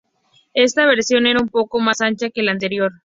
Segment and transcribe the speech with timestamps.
[0.55, 2.91] Esta versión era un poco más ancha que la anterior.